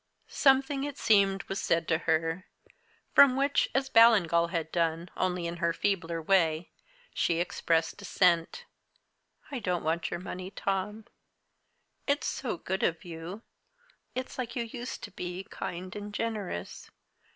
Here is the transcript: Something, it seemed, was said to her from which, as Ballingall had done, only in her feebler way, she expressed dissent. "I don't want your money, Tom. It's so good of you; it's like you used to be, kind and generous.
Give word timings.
Something, 0.29 0.83
it 0.83 0.97
seemed, 0.97 1.43
was 1.43 1.61
said 1.61 1.87
to 1.89 1.99
her 2.09 2.47
from 3.13 3.35
which, 3.35 3.69
as 3.75 3.87
Ballingall 3.87 4.47
had 4.47 4.71
done, 4.71 5.11
only 5.15 5.45
in 5.45 5.57
her 5.57 5.73
feebler 5.73 6.19
way, 6.19 6.71
she 7.13 7.39
expressed 7.39 7.97
dissent. 7.97 8.65
"I 9.51 9.59
don't 9.59 9.83
want 9.83 10.09
your 10.09 10.19
money, 10.19 10.49
Tom. 10.49 11.05
It's 12.07 12.25
so 12.25 12.57
good 12.57 12.81
of 12.81 13.05
you; 13.05 13.43
it's 14.15 14.39
like 14.39 14.55
you 14.55 14.63
used 14.63 15.03
to 15.03 15.11
be, 15.11 15.43
kind 15.51 15.95
and 15.95 16.11
generous. 16.15 16.89